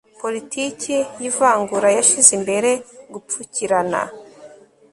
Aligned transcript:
politiki 0.21 0.95
y 1.21 1.23
ivangura 1.29 1.87
yashyize 1.97 2.31
imbere 2.39 2.71
gupfukirana 3.13 4.01